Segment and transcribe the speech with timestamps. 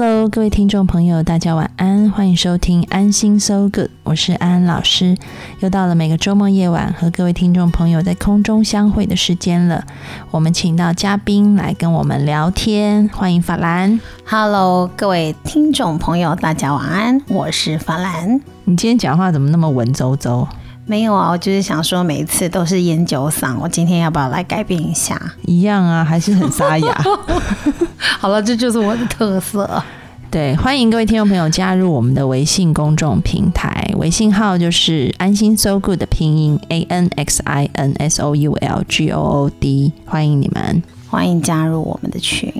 [0.00, 5.16] Hello，各位听众朋友，大家晚安，欢迎收听安心 So Good，我是安安老师。
[5.58, 9.84] 又到了每个周末夜晚和各位听众朋友在空中相会的时间了。
[10.30, 13.98] 我们请到嘉宾来跟我们聊天，欢迎法兰。
[14.24, 18.40] Hello，各位听众朋友，大家晚安，我是法兰。
[18.66, 20.46] 你今天讲话怎么那么文绉绉？
[20.88, 25.20] 没有啊，我就是想说，每一次都是烟酒嗓，我今天要不要来改变一下？
[25.44, 27.04] 一样啊，还是很沙哑。
[28.18, 29.82] 好了，这就是我的特色。
[30.30, 39.50] 对，欢迎各位听众朋友加入我们的微信公众平台，微信号就是安心 So Good 的拼音 A N X I N S O U L G O O
[39.60, 42.50] D，欢迎你们欢迎加入我们的群。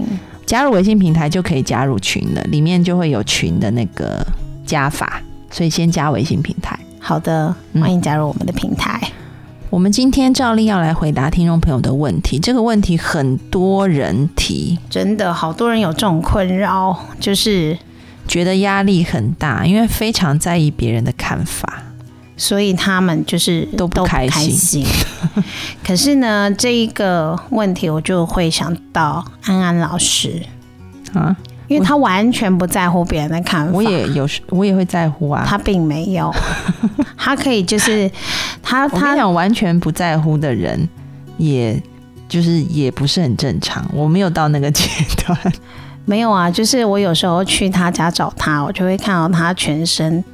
[0.45, 4.23] 加入微信平台就可以加入群了，里面就会有群的那个
[4.67, 6.79] 加法，所以先加微信平台。
[7.09, 9.01] 好的，嗯欢迎加入我们的平台。
[9.71, 17.79] 我们今天照例要来回答听众朋友的问题，这个问题很多人提，真的，好多人有这种困扰，就是
[18.27, 21.83] 觉得压力很大，因为非常在意别人的看法。
[22.37, 24.87] 所以他们就是都不开心心。
[25.83, 30.43] 可是呢，这一个问题我就会想到安安老师，
[31.15, 31.35] 啊，
[31.69, 33.73] 因为他完全不在乎别人的看法。
[33.73, 35.45] 我也有时我也会在乎啊。
[35.47, 36.35] 他并没有，
[37.17, 38.11] 他可以就是
[38.63, 40.89] 他他我跟你讲，完全不在乎的人，
[41.37, 41.81] 也
[42.29, 43.85] 就是也不是很正常。
[43.93, 44.89] 我没有到那个阶
[45.25, 45.39] 段，
[46.05, 50.25] 没有啊，就是我有时候去他家找他，我就会看到他全身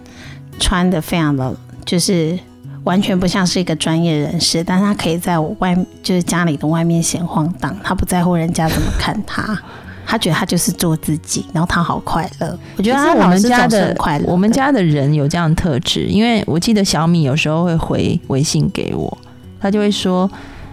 [0.61, 2.39] 穿的非常的，就是
[2.85, 9.61] 完全不像是一个专业人士，但是他可以在我外就是家里的外面闲晃荡，他不在乎人家怎么看他。
[10.07, 12.59] 他觉得他就是做自己，然后他好快乐。
[12.77, 14.25] 我觉得他老师总是家的很快乐。
[14.27, 19.19] 我们家的人有这样的特质，因为我记得小米有时候会回微信给我，
[19.61, 20.31] 他就会说：“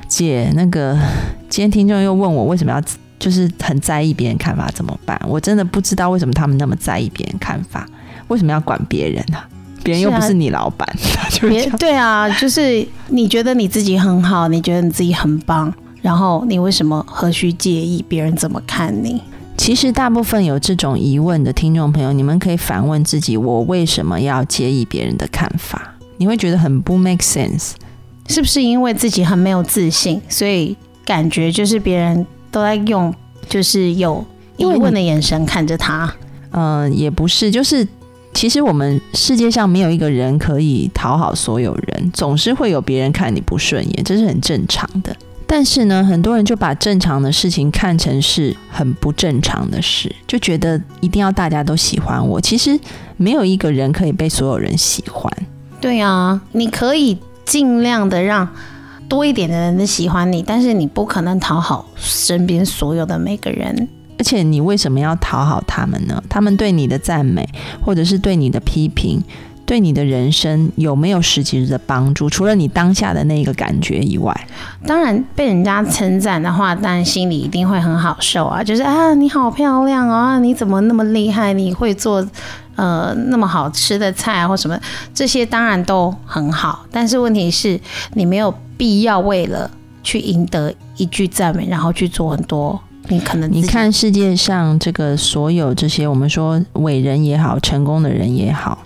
[0.08, 0.98] 姐，那个
[1.50, 2.82] 今天听众又问我为什么要
[3.20, 5.20] 就是很在意别人看法怎么办？
[5.28, 7.88] 我真的不知道为什么他们那么在意别人看法，
[8.28, 9.48] 为什么要管别人啊？
[9.84, 10.88] 别人又不是你老板。
[11.42, 19.22] 别样对啊，就是你觉得你自己很好，你觉得你自己很棒，然后你为什么何须介意别人怎么看你？
[19.58, 25.94] 其实大部分有这种疑问的听众朋友，你们可以反问自己：我为什么要介意别人的看法？
[26.18, 27.74] 你会觉得很不 make sense。
[28.28, 30.76] 是不是因为自己很没有自信，所以
[31.06, 33.14] 感觉就是别人都在用
[33.50, 34.26] 就是有
[34.58, 36.12] 疑问的眼神看着他？
[36.52, 37.88] 嗯、也不是，就是
[38.34, 45.16] 其实我们世界上没有一个人可以讨好所有人，总是会有别人看你不顺眼，这是很正常的。
[45.54, 52.40] 但是呢，很多人就把正常的事情看成是很不正常的事，就觉得一定要大家都喜欢我。
[52.40, 52.80] 其实
[53.18, 55.30] 没有一个人可以被所有人喜欢。
[55.82, 58.48] 对啊，你可以尽量的让
[59.10, 63.90] 多一点的人喜欢你，但是你不可能讨好身边所有的每个人。
[64.18, 66.24] 而且你为什么要讨好他们呢？
[66.30, 67.46] 他们对你的赞美，
[67.84, 69.22] 或者是对你的批评，
[69.72, 72.30] 对你的人生有没有实质的帮助？
[72.30, 74.36] 除了你当下的那个感觉以外，
[74.86, 78.62] 当然，被人家称赞的话，当然心里一定会很好受啊。
[78.62, 81.54] 就是啊，你好漂亮哦，啊你怎么那么厉害？
[81.54, 82.28] 你会做
[82.76, 84.78] 呃那么好吃的菜啊，或什么，
[85.14, 86.86] 这些当然都很好。
[86.92, 87.80] 但是问题是，
[88.16, 89.72] 你没有必要为了
[90.04, 92.78] 去赢得一句赞美，然后去做很多
[93.08, 98.78] 你可能你看世界上这个所有这些我们说伟人也好，成功的人也好，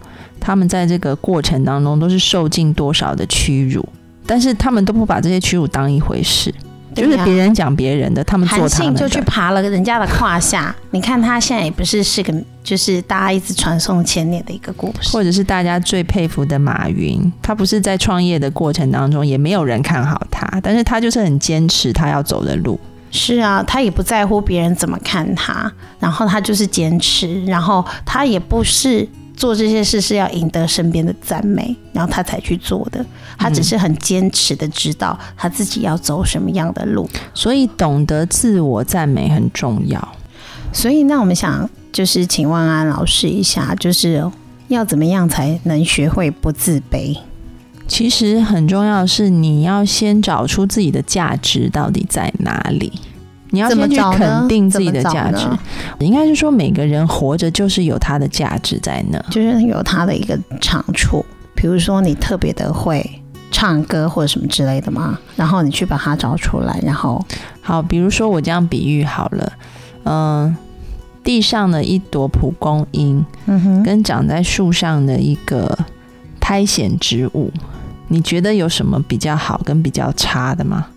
[0.46, 3.84] 他们在这个过程当中都是受尽多少的屈辱，
[4.28, 6.54] 但是他们都不把这些屈辱当一回事，
[6.94, 9.00] 就是别人讲别人的，他们做韩他们的。
[9.00, 12.32] 信就去爬了人家的胯下，你看他现在也不是是个，
[12.64, 15.10] 就是大家一直传颂千年的一个故事。
[15.10, 22.80] 或者是大家最佩服的马云，他不是在创业的过程当中也没有人看好他，但是他就是很坚持他要走的路。
[23.10, 33.06] 是啊，他也不在乎别人怎么看他，然后他就是坚持，然后他也不是做这些事是要赢得身边的赞美，然后他才去做的，
[33.38, 37.10] 他只是很坚持的知道他自己要走什么样的路。
[37.34, 40.16] 所以懂得自我赞美很重要。
[40.72, 44.30] 所以，那我们想就是请问安老师一下，就是
[44.68, 47.18] 要怎么样才能学会不自卑？
[47.88, 52.92] 其实很重要的是，你要先找出自己的价值到底在哪里。
[53.56, 55.48] 你要怎么先去肯定自己的价值。
[56.00, 59.18] 应该是说，每个人活着就是有他的价值在那。
[59.32, 61.26] 就是有他的一个长处，
[61.56, 67.26] 比如说你特别的会唱歌或者什么之类的嘛，然后你去把它找出来，然后
[67.62, 69.54] 好，比如说我这样比喻好了，
[70.04, 70.56] 嗯、
[71.24, 75.78] 地上的一朵蒲公英嗯哼，跟长在树上的一个
[76.42, 77.50] 苔藓植物，
[78.10, 80.88] 你觉得有什么比较好跟比较差的吗？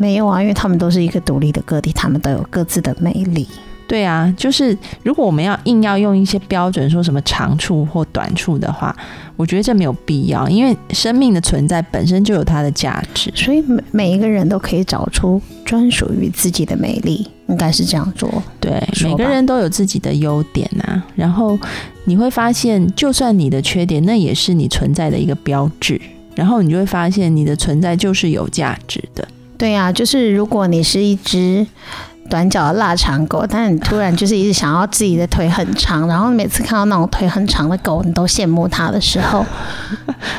[0.00, 3.46] 没有啊，因为他们都是一个独立的个体，他们都有各自的魅力。
[3.86, 8.96] 对啊，就是如果我们要硬要用一些标准说什么长处或短处的话，
[9.36, 13.30] 我觉得这没有必要，因为生命的存在本身就有它的价值。
[13.34, 18.42] 所以每每一个人都可以找出专属于自己的美丽，应该是这样做。
[18.58, 21.04] 对，每个人都有自己的优点啊。
[21.14, 21.58] 然后
[22.04, 26.00] 你会发现，就算你的缺点，那也是你存在的一个标志。
[26.36, 29.26] 然后你就会发现，你的存在就是有价值的。
[29.60, 31.66] 对呀、就是如果你是一只
[32.30, 39.44] 短脚的腊肠狗，但你突然就是一直想要自己的腿很长，然后每次看到那种腿很长的狗，你都羡慕它的时候，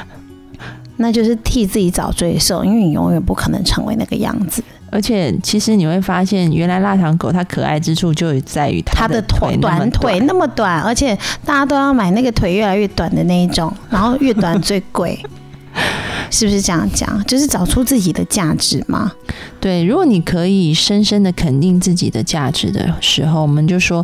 [0.97, 4.63] 那就是替自己找罪受，因为你永远不可能成为那个样子。
[4.89, 11.15] 而且，其实你会发现，原来腊肠狗它可爱之处就在于它的的腿短腿那么短，而且
[11.45, 15.23] 大家都要买那个腿越来越短的那一种，然后越短最贵，
[16.31, 17.24] 是不是这样讲？
[17.25, 19.12] 就是找出自己的价值嘛。
[19.60, 24.04] 对，如果你可以深深的肯定自己的价值的时候，我们就说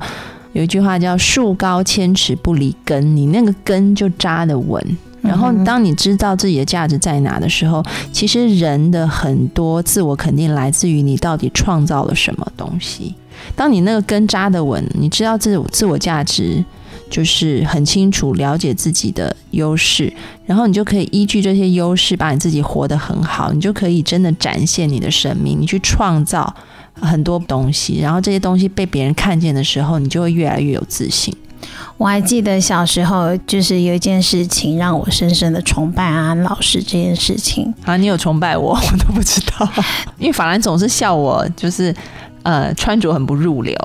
[0.53, 4.97] 有一句话叫“树高千尺不离根”，你那个根就扎得稳。
[5.21, 7.83] 然后当你知道自己的价值在哪的时候，
[8.13, 13.13] 其实人的很多自我肯定来自于你到底创造了什么东西。
[13.55, 16.63] 当你那个根扎得稳，你知道自我自我价值，
[17.09, 20.11] 就是很清楚了解自己的优势，
[20.45, 26.53] 然后你就可以依据这些优势，把你自己活得很好，你就可以真的展现你的生命，你去创造
[26.93, 31.35] 很多东西，然后这些东西被别人看见的时候，你就会越来越有自信。
[31.97, 37.73] 我还记得小时候，就是有一件事情让我深深的崇拜安安老师这件事情。
[37.83, 39.67] 啊，你有崇拜我，我都不知道，
[40.19, 41.93] 因为法兰总是笑我，就是
[42.43, 43.75] 呃穿着很不入流。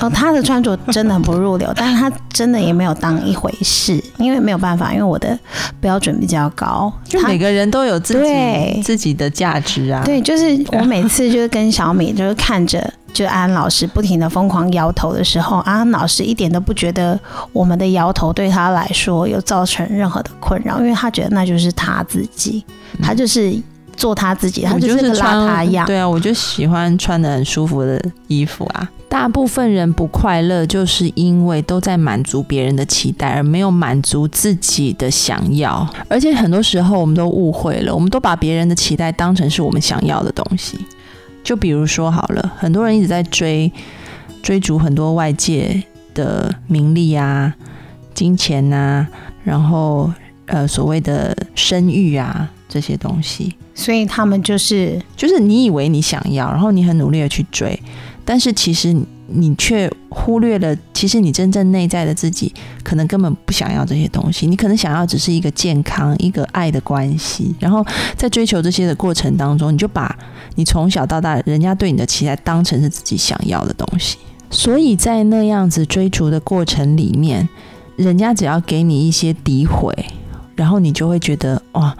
[0.00, 5.38] 哦，他的穿着真的很不入流，但是他真的也没有当一回事，因为没有办法，因为我的
[5.80, 6.92] 标准比较高。
[7.12, 10.02] 他就每个人都有自己自己的价值啊。
[10.04, 17.18] 对，就是我每次就是跟小米就是看着就安安老师不停的疯狂摇头的时候，安安老师一点都不觉得
[17.52, 22.64] 我们的摇头对他来说有造成任何的困扰，因为他觉得那就是他自己，
[23.02, 23.54] 他就是
[24.00, 25.86] 做他自己，他我就是邋遢穿样。
[25.86, 28.90] 对啊，我就喜欢穿的很舒服的衣服啊。
[29.10, 35.86] 大部分人不快乐，就是因为都在满足别人的期待，而没有满足自己的想要。
[36.08, 40.78] 而且很多时候我们都误会了，我们都把别人的期待当成是我们想要的东西。
[41.44, 43.70] 就比如说好了，很多人一直在追
[44.42, 45.82] 追逐很多外界
[46.14, 47.54] 的名利啊、
[48.14, 49.06] 金钱呐、
[49.44, 50.10] 然后
[50.46, 53.54] 呃所谓的声誉啊这些东西。
[53.80, 57.80] 所以他们就是就是你以为你想要，然后你很努力的去追，
[58.26, 62.52] 但是其实你你却忽略了，其实你真正内在的自己
[62.84, 67.82] 可能根本不想要这些东西，你可能想要只是一个健康、一个爱的关系，然后
[68.18, 70.14] 在追求这些的过程当中，你就把
[70.56, 74.18] 你从小到大人家对你的期待当成是自己想要的东西，
[74.50, 77.48] 所以在那样子追逐的过程里面，
[77.96, 79.94] 人家只要给你一些诋毁，
[80.54, 81.96] 然后你就会觉得哇。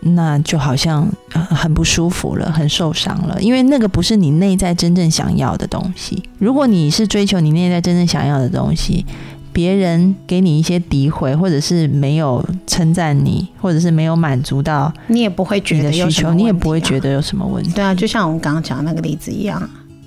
[0.00, 6.22] 那就好像、呃、很不舒服了，很受伤了，因为那个不是你内在真正想要的东西。
[6.38, 9.04] 如果你是追求你内在真正想要的东西，
[9.52, 17.72] 别人给你一些诋毁，或者是没有称赞你，或者是没有满足到你也不会觉得的需求，你也不会觉得有什么问题。
[17.72, 19.60] 对啊，就像我们刚刚讲的那个例子一样，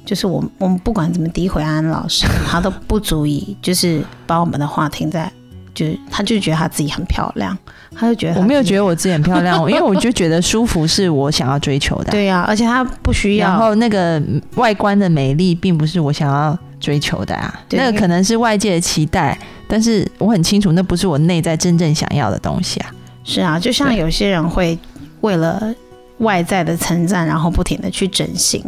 [0.06, 5.32] 就是我我们不管怎么诋毁安安老师，他都不足以就是把我们的话停在，
[5.74, 7.58] 就是他就觉得他自己很漂亮，
[7.96, 12.12] 他就觉得我没有觉得我自己很漂亮， 因为我就觉得舒服是我想要追求的。
[12.12, 14.22] 对呀、而且他不需要，然后那个
[14.56, 19.38] 外观的美丽，并不是我想要追求的啊，那个可能是外界的期待，
[19.68, 22.92] 但是我很清楚，那不是我内在真正想要的东西啊。
[23.24, 24.78] 是啊，就像有些人会
[25.22, 25.74] 为了
[26.20, 28.64] 外在的称赞，然后不停的去整形，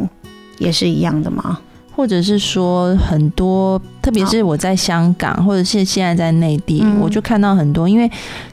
[0.58, 1.60] 也是一样的嘛。
[1.96, 8.10] 或者是说很多，特别是我在香港，或者是现在在内地，嗯我就看到很多，因为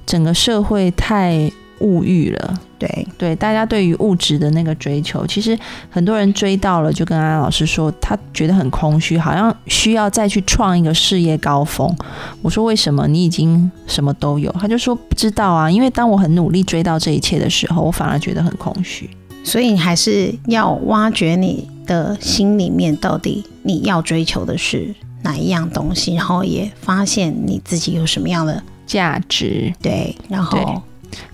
[0.06, 5.58] 整个社会太物欲了，对，对大家对于物质的那个追求，其实
[5.90, 11.92] 很多人追到了，就跟安安老师说，他觉得很空虚，好像需要再去创一个事业高峰。
[12.40, 13.08] 我说为什么？
[13.08, 14.48] 你已经什么都有？
[14.60, 19.10] 他就说不知道啊，因为当我很努力追到这一切的时候，我反而觉得很空虚。
[19.44, 30.82] 所以你还是要挖掘你的心里面到底你要追求的是哪一样东西，然后也发现你自己有什么样的价值，对，然后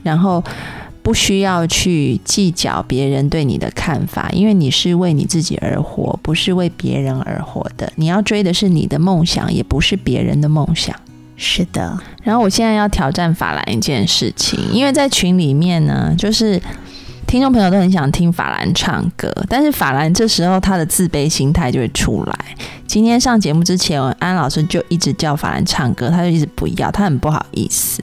[0.02, 0.42] 然后
[1.02, 7.90] 不需要去计较别人对你的看法，因为你是为你自己而活，不是为别人而活的。
[7.96, 10.94] 你要追的是你的梦想，也不是别人的梦想。
[11.36, 16.60] 是的，然后我现在要挑战法兰一件事情，因为在群里面呢，就是
[17.28, 22.38] 听众朋友都很想听法兰唱歌，但是法兰这时候他的自卑心态就会出来。
[22.86, 28.02] 今天上节目之前，安老师就一直叫法兰唱歌，他就一直不要，他很不好意思。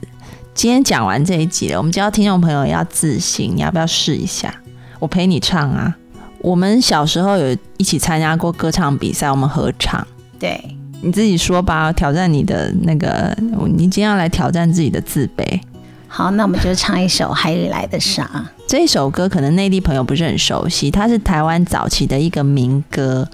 [0.54, 4.54] 今天讲完这一集了，我们教听众朋友要自信，你要不要试一下？
[5.00, 5.98] 我陪你唱啊！
[6.38, 10.06] 我们小时候有一起参加过歌唱比赛，我们合唱。
[10.38, 10.64] 对。
[11.02, 13.36] 你自己说吧，挑战你的那个，
[13.76, 15.60] 你今天要来挑战自己的自卑。
[16.18, 18.24] 好，那我们就唱一首《海里来的沙》。
[18.66, 23.28] 这一首歌可能内地朋友不是很熟悉，它是台湾早期的一个民歌，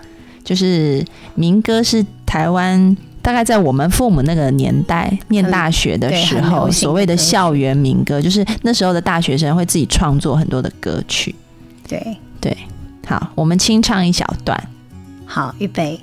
[0.43, 11.35] 就是民歌是台湾大概在我们父母那个年代念大学的时候，所谓的校园民歌，就是那时候的大学生会自己创作很多的歌曲。
[11.87, 12.57] 对对，
[13.05, 14.59] 好，我们清唱一小段。
[15.27, 15.99] 好，预备。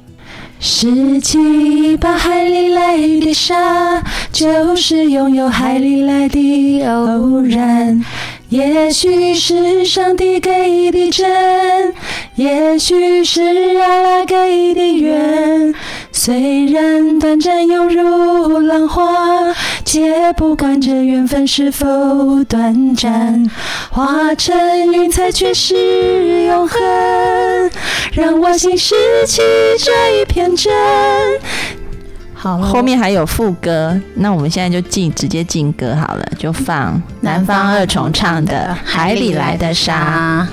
[0.60, 8.04] 拾起一把海里来的沙，就是拥有海里来的偶然。
[8.50, 11.94] 也许是上帝给的真，
[12.34, 13.42] 也许是
[13.76, 15.74] 阿拉给的缘。
[16.10, 21.86] 虽然短暂犹如浪花，且不管这缘分是否
[22.48, 23.50] 短暂，
[23.90, 24.56] 化成
[24.94, 26.80] 云彩却是永恒。
[28.12, 28.94] 让我心拾
[29.26, 29.42] 起
[29.78, 30.72] 这一片真。
[32.40, 40.46] 好，后面还有副歌，那我们现在就进直接进歌好了，就放南方二重唱的《海里来的沙》。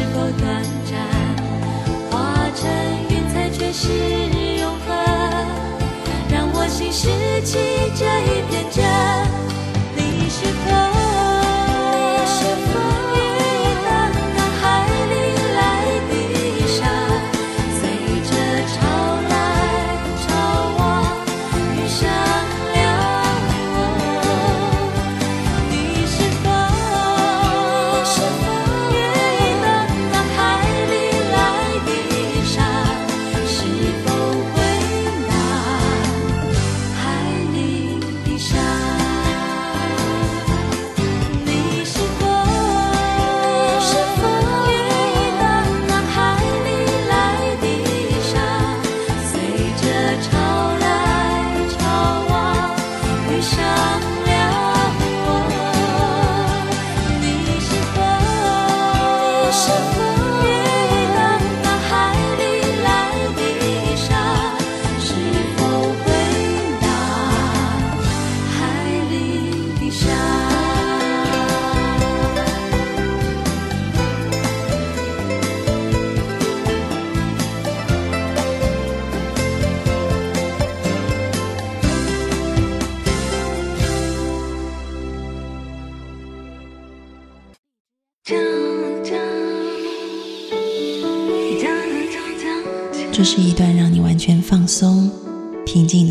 [0.00, 0.96] 是否短暂
[2.10, 2.64] 化成
[3.10, 3.86] 云彩却是
[4.58, 4.88] 永恒。
[6.30, 7.08] 让我心拾
[7.42, 7.58] 起
[7.94, 8.89] 这一片真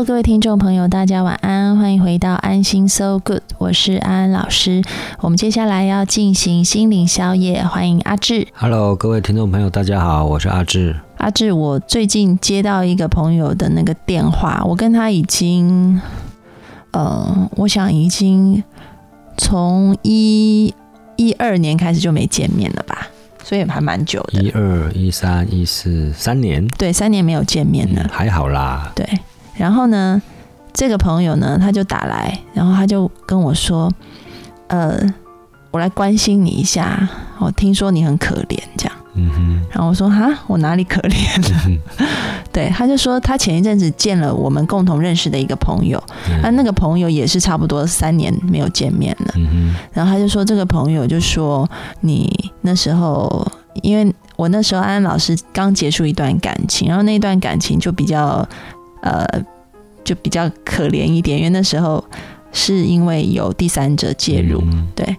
[0.00, 4.80] Hello，各位听众朋友，大家晚安，欢迎回到安心 So Good，我是安安老师。
[5.18, 8.48] 我们接下来要进行心灵宵夜，欢迎阿志。
[8.54, 10.96] Hello，各位听众朋友，大家好，我是阿志。
[11.18, 16.00] 阿志，我最近接到一个朋友的那个电话，我跟他已经，
[16.92, 18.64] 呃，我想已经
[19.36, 20.74] 从一
[21.16, 23.06] 一二年开始就没见面了吧。
[23.44, 29.06] 所以还蛮久的，一二一三一四三年，对，三年没有见面了，还好啦，对。
[29.54, 30.20] 然后呢，
[30.72, 33.92] 这个朋友呢，他就打来，然后他就跟我说
[34.68, 34.98] ：“呃，
[35.70, 39.66] 我来关心你一下，我听说你很可怜，这样。”嗯哼。
[39.70, 41.78] 然后我说：“哈，我哪里可怜了？”
[42.52, 46.02] 对，他就说他前一阵子见了我们共同认识的一个朋友，
[46.42, 49.32] 那那个朋友也是差不多三年没有见面了。
[49.36, 49.74] 嗯哼。
[49.92, 51.68] 然后他就说这个朋友就说
[52.00, 53.46] 你那时候，
[53.82, 58.48] 因为我那时候安安老师刚结束一段感情，然后那段感情就比较。
[59.00, 59.26] 呃，
[60.04, 62.04] 就比较可怜一点，因为那时候
[62.52, 64.62] 是因为有第三者介入，
[64.94, 65.16] 对，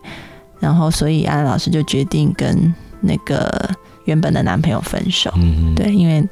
[0.60, 3.70] 然后所以安老师就决定跟那个
[4.06, 5.32] 原本的男朋友分手，
[5.76, 6.28] 对，因为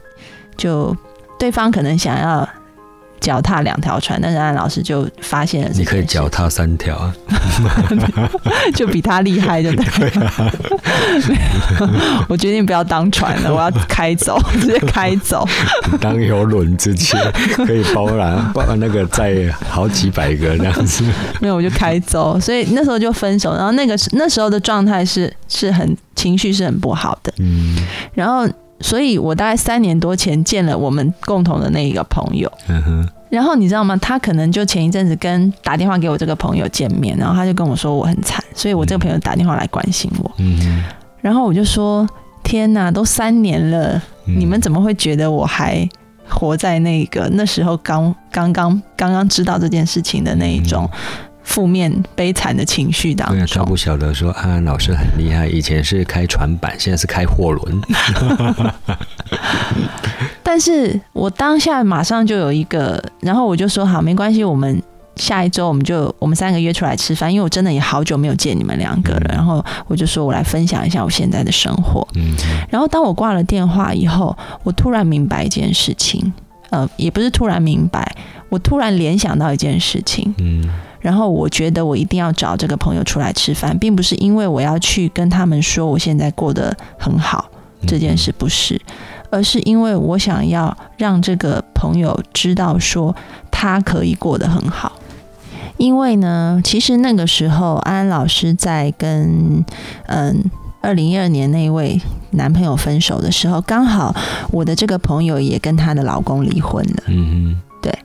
[0.58, 0.96] 就
[1.38, 2.48] 对方可能想要。
[3.20, 7.12] 脚踏两条船，但是安老师就发现了，你可以脚踏三条，
[8.76, 10.12] 就比他厉害，就对。
[12.28, 15.48] 我决定不要当船了，我要开走， 直接开走。
[16.00, 17.20] 当游轮之前
[17.56, 21.04] 可以包揽包那个载好几百个这样子。
[21.40, 22.40] 没有，我就开走。
[22.40, 27.34] 所以那时候就分手，然后那个那时候的状态是是很情绪是很不好的。
[27.38, 27.78] 嗯，
[28.14, 28.48] 然后。
[28.82, 32.52] 所以我大概三年多前见了我们共同的那一个朋友，
[33.30, 33.96] 然后你知道吗？
[33.98, 40.32] 他可能就前一阵子跟打电话给我这个朋友见面，然后他就跟我说我很惨，所以我这个朋友打电话来关心我。
[41.22, 42.08] 然后我就说：
[42.44, 45.88] 天哪，都三年了，你们怎么会觉得我还
[46.28, 50.90] 活在那个那时候刚刚刚刚刚知道这件事情的那一种？
[51.50, 57.82] 负面悲惨的情绪当中，他不晓得说安安老师很厉害，以前是开船板，现在是开货轮。
[60.44, 64.80] 但是我当下马上就有一个，然后我就说好，没关系，我们
[65.16, 69.32] 下一周我们就我们三个约出来吃饭，因为我真的也好久没有见你们两个了。
[69.34, 72.08] 然后我就说我来分享一下我现在的生活。
[72.14, 72.36] 嗯，
[72.70, 76.32] 然后当我挂了电话以后，我突然明白一件事情，
[76.70, 78.16] 呃，也不是突然明白，
[78.50, 80.32] 我突然联想到一件事情。
[80.38, 80.70] 嗯。
[81.02, 87.50] 然后我觉得我一定要找这个朋友出来吃饭，并不是因为我要去跟他们说我现在过得很好
[87.88, 88.80] 这件事不是，
[89.30, 93.16] 而是因为我想要让这个朋友知道说
[93.50, 94.92] 他可以过得很好。
[95.78, 99.64] 因为呢，其实那个时候安安老师在跟
[100.08, 101.98] 嗯二零一二年那位
[102.32, 104.14] 男朋友分手的时候，刚好
[104.52, 107.04] 我的这个朋友也跟她的老公离婚了。
[107.08, 107.98] 嗯嗯，对。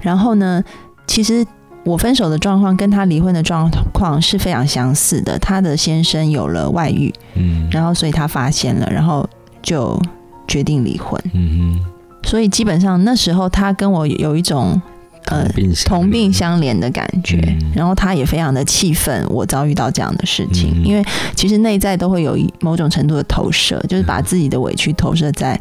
[0.00, 0.64] 然后呢，
[1.06, 1.46] 其实。
[1.84, 5.38] 我分手的状况跟他离婚的状况是非常相似的。
[5.38, 9.28] 他的先生有了外遇，嗯，然后所以他发现了，然后
[9.62, 10.00] 就
[10.46, 11.20] 决定离婚。
[11.32, 14.80] 嗯哼，所以基本上那时候他跟我有一种
[15.24, 15.48] 呃
[15.86, 17.38] 同病相怜的感觉，
[17.74, 21.02] 然后他也非常的气愤我遭遇到这样的事情，因为
[21.34, 25.58] 其实内在都会有某种程度的投射，就是把自己的委屈投射在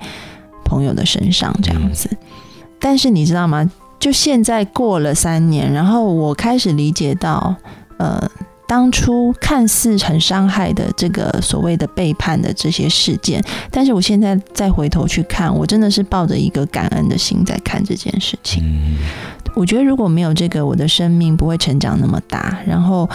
[0.65, 2.09] 朋友的身上这样子。
[2.79, 3.69] 但是你知道吗？
[3.99, 7.53] 就现在过了三年，然后我开始理解到，
[7.97, 8.31] 呃，
[8.65, 18.63] 当初看似很伤害的这个所谓的背叛的这些事件，但是我现在再回头去看，我真的是抱着一个感恩的心在看这件事情。
[19.53, 22.57] 我觉得如果没有这个，我的生命不会成长那么大。
[22.65, 23.09] 然后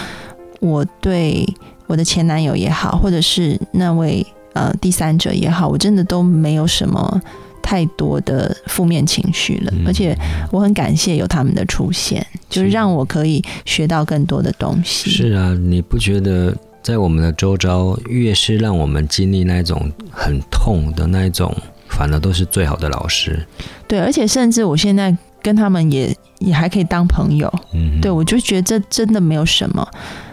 [0.60, 1.46] 我对
[1.86, 7.22] 我的前男友也好，或者是那位呃第三者也好，我真的都没有什么。
[7.64, 10.14] 太多的负面情绪了，而且
[10.52, 15.10] 我很感谢有他们的出现，就是让我可以学到更多的东西。
[15.10, 21.56] 是啊，你不觉得在我们的周遭，越是让我们经历那种很痛的那一种，
[21.88, 23.44] 反而都是最好的老师。
[23.88, 27.50] 对，而且甚至我现在跟他们也也还可以当朋友。
[27.72, 29.88] 嗯，对我就觉得这真的没有什么。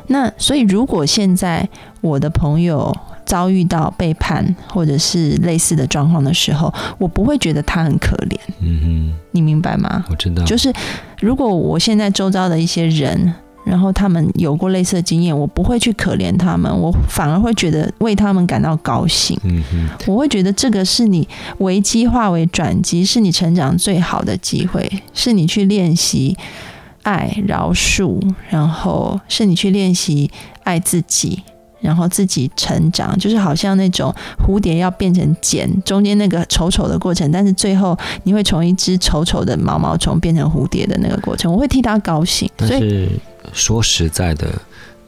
[0.07, 1.67] 那所以如果现在
[2.01, 2.93] 我的朋友。
[3.31, 10.03] 遭遇到背叛或者是类似的状况的时候，我不会觉得他很可怜，嗯你明白吗，？
[10.09, 10.73] 我知道，就是
[11.21, 19.39] 如果我现在周遭的一些人，然后他们有过类似的经验，我不会去可怜他们，我反而会觉得为他们感到高兴。
[19.45, 21.25] 嗯哼，我会觉得这个是你
[21.59, 26.35] 危机化为转机，是你成长最好的机会，是你去练习
[27.03, 30.29] 爱、饶恕，然后是你去练习
[30.65, 31.41] 爱自己。
[31.81, 42.49] 然后自己成长，就是好像那种蝴蝶要变成茧，中间那个丑丑的过程，但是最后你会从一只丑丑的毛毛虫变成蝴蝶的那个过程，我会替他高兴。
[42.55, 43.09] 但是
[43.51, 44.47] 说实在的，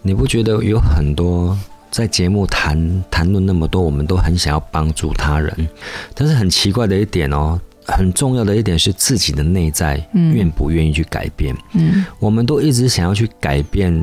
[0.01, 1.57] 你不觉得有很多
[1.91, 5.55] 在节目谈谈论那么多，我们都很想要帮助他人，
[6.15, 11.55] 但是很奇怪的一点哦，很重要的一点是自己的内在嗯愿不愿意去改变。
[11.73, 13.93] 嗯我们都一直想要去改变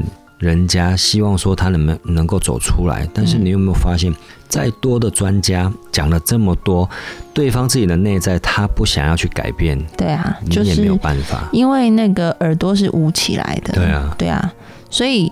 [0.40, 4.12] 人家，希望说他能不能能够走出来，但是嗯你有没有发现，
[4.48, 6.88] 再多的专家讲了这么多，
[7.34, 11.46] 对方自己的内在他不想要去改变，对啊，你就是也没有办法。
[11.52, 14.50] 因为那个耳朵是捂起来的，对啊，对啊，
[14.88, 15.28] 所以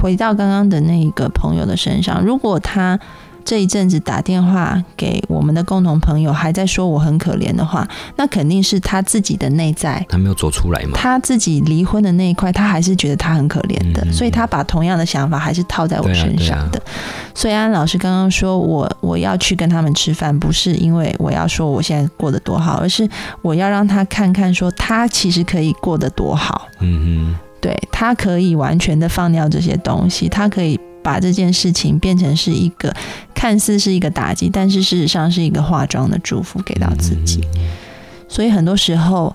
[0.00, 2.98] 回到刚刚的那个朋友的身上，如果他
[3.46, 10.90] 这一阵子打电话给我们的共同朋友，还在说我很可怜的话，那肯定是他自己的内在，他没有走出来嘛。
[10.94, 16.82] 他自己离婚的那一块，他还是觉得他很可怜的，所以他把同样的想法还是套在我身上的。
[17.36, 23.08] 所以安老师刚刚说我我要去跟他们吃饭，不是因为我要说我现在过得多好，而是
[23.42, 26.66] 我要让他看看说他其实可以过得多好。
[26.80, 32.92] 嗯嗯对他可以完全的放掉这些东西，他可以把这件事情变成是一个
[33.32, 37.40] 看似是一个打击，但是事实上是一个化妆的祝福给到，自己。
[37.54, 37.60] 嗯
[38.28, 39.32] 所以很多时候，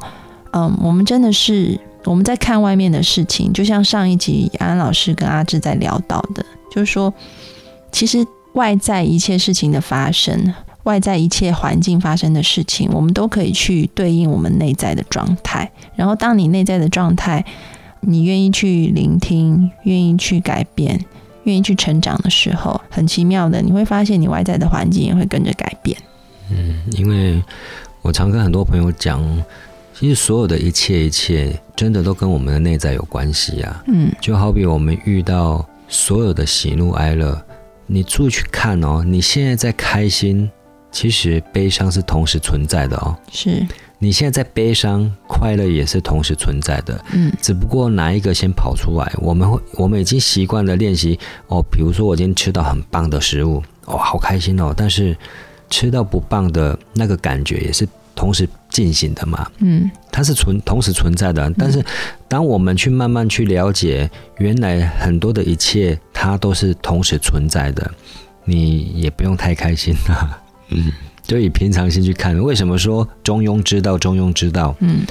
[0.52, 7.14] 嗯，我们真的是我们在看外面的事情，就像上一集安安老师跟阿志在聊到的，就是说，
[7.90, 8.18] 其实
[8.56, 10.54] 外在一切事情的发生。
[10.84, 15.72] 外在一切环境发生的事情，我们都可以去对应我们内在的状态。
[15.96, 17.46] 然后，当你内在的状态，
[18.00, 21.06] 你愿意去聆听，愿意去改变，
[21.44, 25.98] 愿意去成长的时候，很奇妙的，你会发现你外在的环境也会跟着改变。
[26.50, 27.42] 嗯，因为
[28.02, 29.22] 我常跟很多朋友讲，
[29.94, 33.84] 其实所有的一切一切，真的都跟我们的内在有关系啊。
[33.88, 37.42] 嗯就好比我们遇到所有的喜怒哀乐，
[37.86, 40.50] 你注意去看哦，你现在在开心，
[40.92, 43.16] 其实悲伤是同时存在的哦。
[43.32, 43.66] 是，
[44.04, 51.64] 你现在在悲伤，快乐也是同时存在的，嗯只不过哪一个先跑出来，我们会，我们已经习惯了练习哦。
[51.72, 54.74] 比如说，我今天吃到很棒的食物，哦，好开心哦。
[54.76, 55.16] 但是
[55.70, 61.54] 吃到不棒的那个感觉也是同时进行的嘛，嗯它是存同时存在的。
[61.56, 61.86] 但是
[62.28, 64.10] 当我们去慢慢去了解，
[64.40, 67.92] 原来很多的一切它都是同时存在的，
[68.46, 70.42] 你也不用太开心啊。
[70.70, 70.92] 嗯，
[71.24, 72.38] 就以平常心去看。
[72.42, 73.98] 为什么说中庸之道？
[73.98, 75.06] 中庸之道，嗯。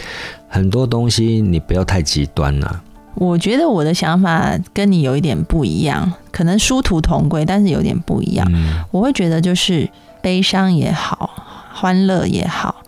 [0.52, 2.82] 很多东西你不要太极端啊了、
[3.14, 8.44] 我觉得我的想法跟你有一点不一样，可能殊途同归，但是有点不一样。
[8.52, 9.88] 嗯我会觉得就是
[10.20, 11.30] 悲伤也好，
[11.72, 12.82] 欢乐也好，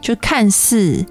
[0.00, 1.04] 就看似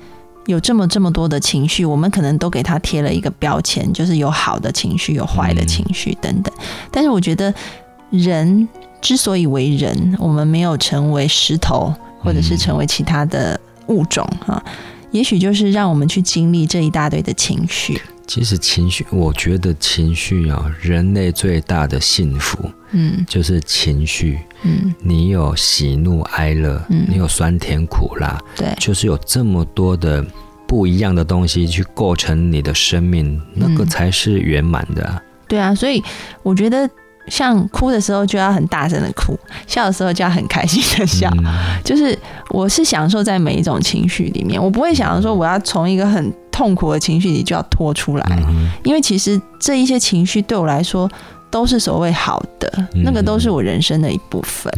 [0.47, 6.51] 有这么这么多的情绪，我们可能都给他贴了一个标签，就是有好的情绪，有坏的情绪等等。
[6.89, 7.53] 但是我觉得
[8.09, 8.67] 人
[9.05, 14.59] 之所以为人，我们没有成为石头，或者是成为其他的物种哈。
[15.11, 22.57] 也许就是让我们去经历这一大堆的情绪，其实情绪，我觉得情绪啊，人类最大的幸福
[22.93, 23.23] 嗯。
[23.29, 24.39] 就是情绪。
[24.63, 27.05] 嗯，你有喜怒哀乐，嗯。
[27.07, 30.25] 你有酸甜苦辣，对，就是有这么多的
[30.67, 33.87] 不一样的东西去构成你的生命，那个嗯。
[33.87, 36.03] 才是圆满的啊、对啊，所以
[36.41, 36.89] 我觉得
[37.27, 41.29] 像哭的时候就要很大声的哭，笑的时候就要很开心的笑。
[41.39, 41.45] 嗯
[41.83, 42.17] 就是
[42.49, 51.09] 我是享受在每一种情绪里面，我不会想说我要从一个很痛苦的情绪里就要拖出来，嗯因为其实这一些情绪对我来说
[51.49, 54.71] 都是所谓好的，嗯那个都是我人生的一部分，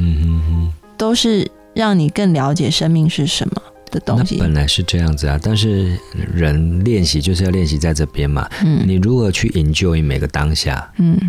[0.98, 4.38] 都是让你更了解生命是什么的东西。
[4.38, 5.98] 本来是这样子啊，但是
[6.34, 10.92] 人练习就是要练习在这边嘛，嗯你如何去 enjoy 每个当下？
[10.98, 11.20] 嗯。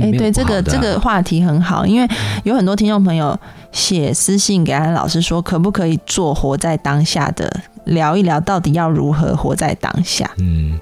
[0.00, 2.08] 哎、对，这个这个话题很好，因为
[2.42, 3.38] 有很多听众朋友
[3.70, 10.28] 写私信给安老师说，可不可以做活在当下的，聊一聊到底要如何活在当下。
[10.38, 10.78] 嗯，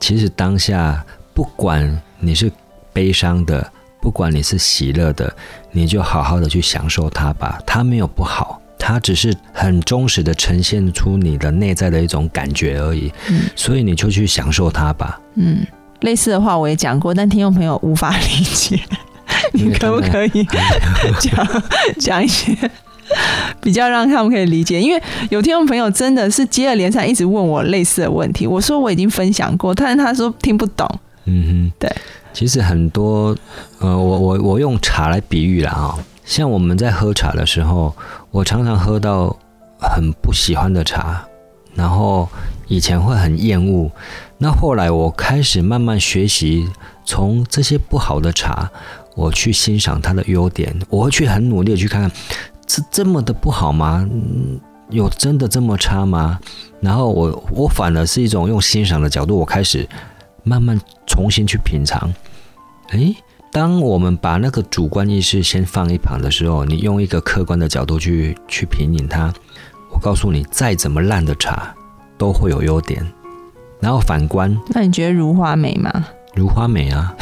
[0.00, 2.50] 其实当下不管你是
[2.92, 5.30] 悲伤的，不管你是喜乐的，
[5.70, 7.60] 你就好好的去享受它吧。
[7.66, 13.12] 它没有不好，它只是很忠实的呈现出你的内在的一种感觉而已。
[13.28, 15.20] 嗯所以你就去享受它吧。
[15.34, 15.66] 嗯，
[16.00, 18.80] 类似的话我也讲过，但听众朋友无法理解。
[19.52, 20.46] 你可不可以
[21.20, 21.62] 讲
[21.98, 22.54] 讲一些
[23.60, 24.80] 比较让他们可以理解？
[24.80, 30.86] 因为有听众朋友真的是接二连三一直问我类似的问题，我说我已经分享过，但是他说听不懂。
[31.24, 31.90] 嗯哼，对。
[32.32, 33.34] 其实很多，
[33.80, 37.94] 呃，我我我用茶来比喻了啊，像我们在喝茶的时候，
[38.30, 39.34] 我常常喝到
[39.80, 41.24] 很不喜欢的茶，
[41.78, 42.28] 然后
[42.66, 43.88] 以前会很厌恶，
[44.38, 46.68] 那后来我开始慢慢学习，
[47.04, 48.68] 从这些不好的茶，
[49.14, 52.10] 我去欣赏它的优点，我会去很努力的去看看，
[52.66, 54.04] 这这么的不好吗？
[54.90, 56.40] 有真的这么差吗？
[56.80, 59.88] 然后我我反而是一种用欣赏的角度，我开始
[60.42, 62.12] 慢慢重新去品尝。
[62.90, 63.14] 诶，
[63.52, 69.32] 当我们把那个主观意识先放一旁的时候，你用一个客观的角度去去品饮它，
[69.98, 71.74] 我告诉你，再怎么烂的茶
[72.16, 73.04] 都会有优点。
[73.80, 75.90] 然后反观，那你觉得如花美吗？
[76.36, 77.12] 如花美啊，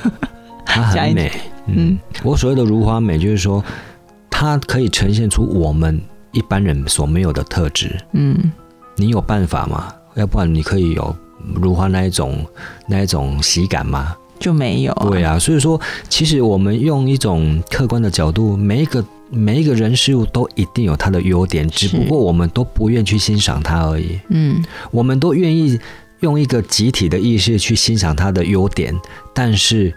[0.64, 1.30] 它很美。
[1.66, 3.62] 嗯，我所谓的如花美，就是说
[4.30, 6.00] 它可以呈现出我们
[6.32, 7.94] 一般人所没有的特质。
[8.12, 8.50] 嗯，
[8.94, 9.92] 你有办法吗？
[10.14, 11.14] 要不然你可以有
[11.54, 12.46] 如花那一种
[12.88, 14.16] 那一种喜感吗？
[14.40, 24.18] 就没有对啊，所以说，其实我们用一种客观的角度，每一个每一个人事物都一定有它的优点，只不过我们都不愿去欣赏它而已。
[24.30, 25.78] 嗯，我们都愿意
[26.20, 28.94] 用一个集体的意识去欣赏它的优点，
[29.34, 29.92] 但是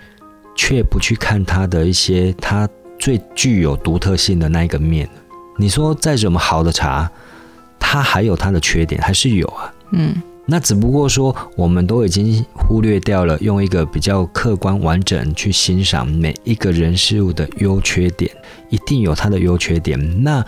[0.55, 5.07] 却不去看它的一些它最具有独特性的那一个面。
[5.57, 7.09] 你说再怎么好的茶，
[7.79, 9.73] 它还有它的缺点，还是有啊。
[9.91, 10.15] 嗯。
[10.49, 18.31] 那只不过说，我们都已经忽略掉了用一个比较客观完整去欣赏每一个人事物的优缺点，
[18.69, 20.23] 一定有它的优缺点。
[20.23, 20.43] 那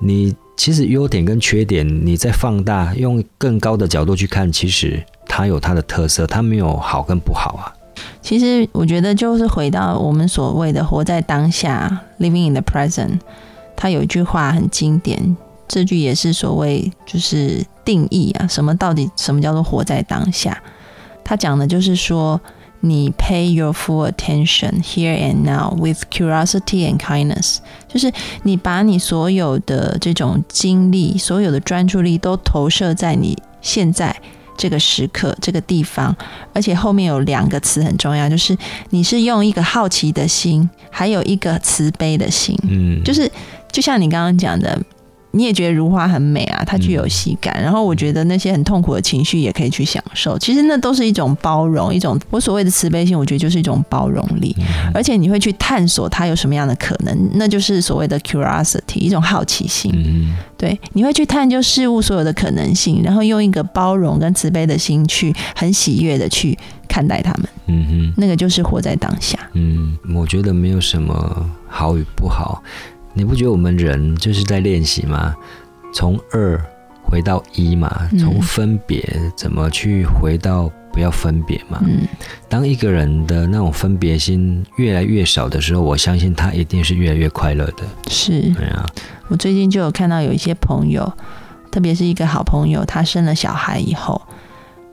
[0.00, 7.72] 你其实优点跟缺点，你再放大，用更高的角度去看，其实它有它的特色，它没有好跟不好啊。
[8.20, 13.20] 其实我觉得就是回到我们所谓的活在当下 （living in the present），
[13.74, 15.36] 它有一句话很经典。
[15.68, 20.56] 这句也是所谓就是定义啊，什么到底什么叫做活在当下？
[21.24, 22.40] 他讲的就是说，
[22.80, 27.56] 你 pay your full attention here and now with curiosity and kindness，
[27.88, 28.12] 就是
[28.44, 34.14] 你把你所有的这种精力、所有的专注力都投射在你现在
[34.56, 36.14] 这个时刻、这个地方，
[36.52, 38.56] 而且后面有两个词很重要，就是
[38.90, 43.28] 你是用一个好奇的心，还有一个慈悲的心，嗯，就是
[43.72, 44.80] 就像你刚刚讲的。
[45.32, 47.62] 你也觉得如花很美啊，它具有喜感。
[47.62, 50.38] 然后我觉得那些很痛苦的情绪也可以去享受。
[50.38, 54.56] 其实那都是一种包容，一种我所谓的慈悲心，我觉得就是一种包容力。
[54.94, 59.92] 而且你会去探索它有什么样的可能，那就是所谓的 curiosity，一种好奇心。
[59.94, 66.58] 嗯对，你会去探究事物所有的可能性，然后用一个包容跟慈悲的心去很喜悦的去
[66.88, 67.48] 看待他们。
[67.66, 69.38] 嗯哼，那个就是活在当下。
[69.52, 72.62] 嗯，我觉得没有什么好与不好。
[73.16, 75.34] 你不觉得我们人就是在练习吗？
[75.94, 76.62] 从二
[77.02, 79.02] 回到一嘛，从分别
[79.34, 81.82] 怎么去回到不要分别嘛？
[81.86, 82.06] 嗯，
[82.46, 87.84] 当一个人的那种分别心越来越少的时候，我相信他一定是越来越快乐的。
[88.10, 88.84] 是，对啊。
[89.28, 91.10] 我最近就有看到有一些朋友，
[91.72, 94.20] 特别是一个好朋友，他生了小孩以后，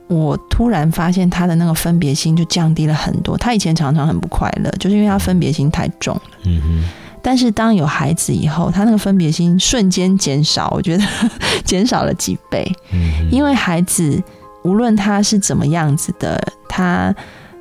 [0.08, 3.36] 我突然发现他的那个分别心就降低了很多。
[3.36, 6.22] 他以前常常很不快乐，就是因为他分别心太重了。
[6.44, 6.84] 嗯哼。
[7.26, 11.02] 但是当有孩子以后，他那个分别心瞬间减少，我觉得
[11.64, 12.70] 减少了几倍。
[12.92, 14.22] 嗯，因为孩子
[14.62, 17.14] 无论他是怎么样子的，他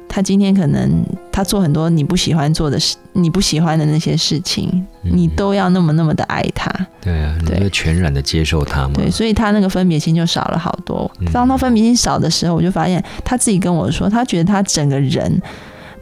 [0.09, 6.69] 他今天可能他做很多你不喜欢做的事，你不喜欢的那些事情，你都要那么那么的爱他。
[6.99, 8.95] 对啊，你要全然的接受他嘛？
[8.95, 11.09] 对，所以他那个分别心就少了好多。
[11.31, 15.41] 当他分别心少的时候，我就发现他自己跟我说，他觉得他整个人。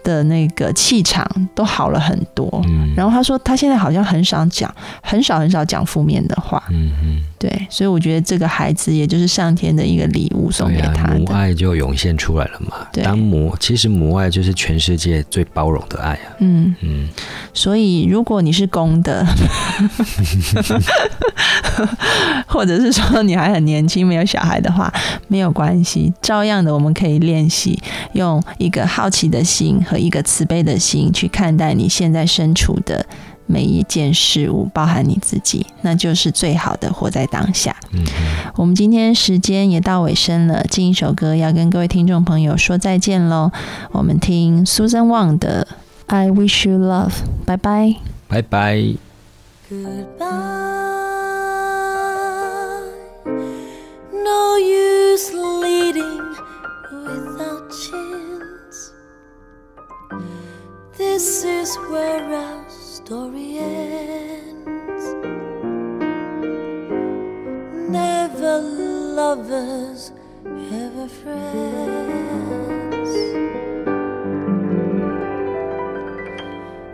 [0.04, 2.62] 的那个气场都好了很多，
[2.96, 12.88] 然后他说他现在好像很少讲，很少很少讲负面的话，嗯嗯，对，所以我觉得这个孩子也就是上天的一个礼物送给他的，母爱就涌现出来了嘛。
[13.04, 17.10] 当母其实母爱就是全世界最包容的爱啊，嗯嗯，
[17.54, 19.26] 所以如果你是公的，
[22.48, 24.94] 或者是说你还很年轻没有小孩的话，
[25.28, 27.82] 没有关系，照样的我们可以练习
[28.14, 29.72] 用一个好奇的心。
[29.82, 33.04] 和一个慈悲的心去看待你现在身处的
[33.46, 37.76] 每一件事物，包含你自己，那就是最好的活在当下。
[37.92, 38.04] 嗯，
[38.56, 43.52] 我们今天时间也到尾声了，进一首歌要跟各位听众朋友说再见喽。
[43.92, 45.68] 我们听 Susan Wang 的
[46.08, 47.10] 《I Wish You Love》，
[47.46, 47.96] 拜拜，
[48.28, 48.76] 拜拜。
[49.70, 50.60] ，Goodbye。
[54.14, 56.36] No use leading
[57.06, 58.92] without chance.
[60.98, 62.22] This is where
[63.12, 65.06] story ends.
[67.90, 68.62] Never
[69.20, 70.14] lovers,
[70.46, 73.12] ever friends.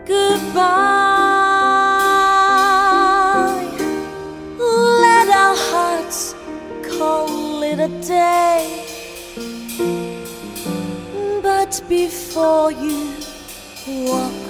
[0.04, 0.98] Goodbye.
[5.04, 6.34] Let our hearts
[6.82, 8.64] call it a day.
[11.40, 13.14] But before you
[13.86, 14.47] walk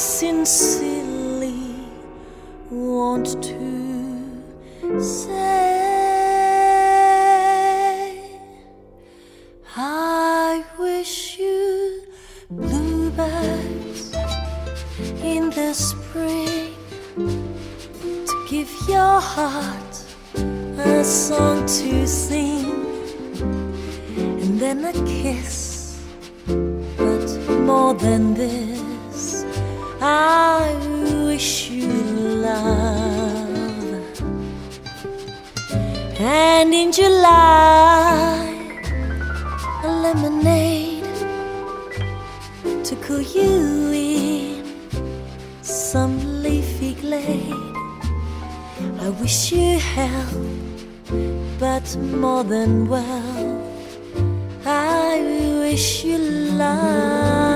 [0.00, 1.76] sincerely
[2.70, 4.40] want to
[4.98, 5.60] say.
[9.76, 12.02] I wish you
[12.50, 14.14] bluebirds
[15.22, 16.74] in the spring
[17.14, 20.04] to give your heart
[20.78, 22.64] a song to sing
[24.16, 26.00] and then a kiss.
[26.46, 27.28] But
[27.66, 28.79] more than this,
[30.02, 30.74] I
[31.26, 33.00] wish you love.
[36.18, 38.56] And in July,
[39.84, 41.04] a lemonade
[42.84, 44.64] to cool you in
[45.62, 47.52] some leafy glade.
[49.00, 50.38] I wish you health,
[51.58, 53.62] but more than well,
[54.64, 55.20] I
[55.60, 57.49] wish you love.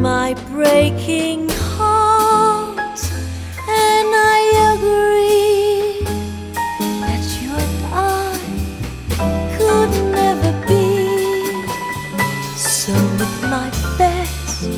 [0.00, 3.00] My breaking heart,
[3.68, 4.40] and I
[4.72, 6.04] agree
[7.02, 8.38] that you and I
[9.56, 10.86] could never be.
[12.56, 14.68] So with my best,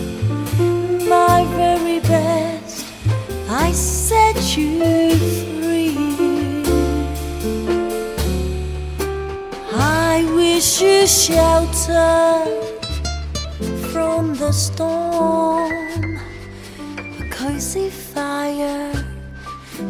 [1.09, 2.85] my very best,
[3.49, 6.65] I set you free.
[9.73, 12.62] I wish you shelter
[14.53, 16.21] from storm,
[17.21, 18.93] a cozy fire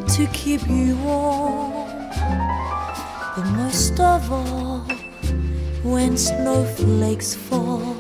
[0.09, 1.89] to keep you warm.
[3.35, 4.87] But most of all,
[5.83, 7.92] when snowflakes fall,